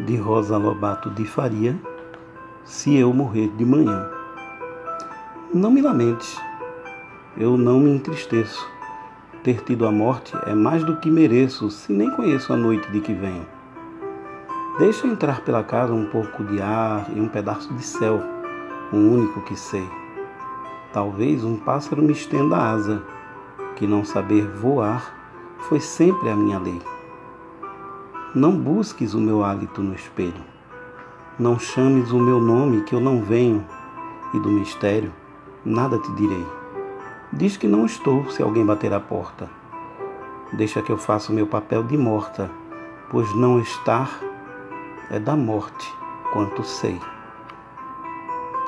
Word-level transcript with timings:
de 0.00 0.16
Rosa 0.16 0.56
Lobato 0.58 1.10
de 1.10 1.24
Faria, 1.24 1.74
se 2.64 2.96
eu 2.96 3.12
morrer 3.12 3.48
de 3.56 3.64
manhã. 3.64 4.10
Não 5.54 5.70
me 5.70 5.80
lamentes, 5.80 6.40
eu 7.36 7.56
não 7.56 7.80
me 7.80 7.90
entristeço. 7.90 8.68
Ter 9.42 9.62
tido 9.62 9.86
a 9.86 9.92
morte 9.92 10.36
é 10.46 10.54
mais 10.54 10.84
do 10.84 10.96
que 10.96 11.10
mereço, 11.10 11.70
se 11.70 11.92
nem 11.92 12.10
conheço 12.10 12.52
a 12.52 12.56
noite 12.56 12.90
de 12.90 13.00
que 13.00 13.14
venho. 13.14 13.46
Deixa 14.78 15.06
entrar 15.06 15.40
pela 15.40 15.64
casa 15.64 15.94
um 15.94 16.06
pouco 16.06 16.44
de 16.44 16.60
ar 16.60 17.06
e 17.14 17.20
um 17.20 17.28
pedaço 17.28 17.72
de 17.72 17.82
céu, 17.82 18.20
o 18.92 18.96
único 18.96 19.40
que 19.42 19.56
sei. 19.56 19.88
Talvez 20.92 21.44
um 21.44 21.56
pássaro 21.56 22.02
me 22.02 22.12
estenda 22.12 22.56
a 22.56 22.70
asa, 22.72 23.02
que 23.76 23.86
não 23.86 24.04
saber 24.04 24.46
voar 24.46 25.14
foi 25.60 25.80
sempre 25.80 26.28
a 26.28 26.36
minha 26.36 26.58
lei. 26.58 26.80
Não 28.36 28.52
busques 28.52 29.14
o 29.14 29.18
meu 29.18 29.42
hálito 29.42 29.82
no 29.82 29.94
espelho. 29.94 30.44
Não 31.38 31.58
chames 31.58 32.12
o 32.12 32.18
meu 32.18 32.38
nome 32.38 32.82
que 32.82 32.94
eu 32.94 33.00
não 33.00 33.22
venho, 33.22 33.64
e 34.34 34.38
do 34.38 34.50
mistério 34.50 35.10
nada 35.64 35.98
te 35.98 36.12
direi. 36.12 36.46
Diz 37.32 37.56
que 37.56 37.66
não 37.66 37.86
estou 37.86 38.30
se 38.30 38.42
alguém 38.42 38.62
bater 38.62 38.92
a 38.92 39.00
porta. 39.00 39.48
Deixa 40.52 40.82
que 40.82 40.92
eu 40.92 40.98
faça 40.98 41.32
o 41.32 41.34
meu 41.34 41.46
papel 41.46 41.82
de 41.82 41.96
morta, 41.96 42.50
pois 43.10 43.34
não 43.34 43.58
estar 43.58 44.20
é 45.10 45.18
da 45.18 45.34
morte, 45.34 45.90
quanto 46.30 46.62
sei. 46.62 47.00